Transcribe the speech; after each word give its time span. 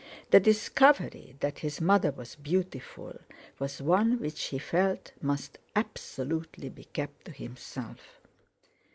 The 0.31 0.39
discovery 0.39 1.35
that 1.41 1.59
his 1.59 1.79
mother 1.79 2.09
was 2.09 2.33
beautiful 2.33 3.19
was 3.59 3.83
one 3.83 4.19
which 4.19 4.45
he 4.45 4.57
felt 4.57 5.11
must 5.21 5.59
absolutely 5.75 6.69
be 6.69 6.85
kept 6.85 7.25
to 7.25 7.31
himself. 7.31 8.19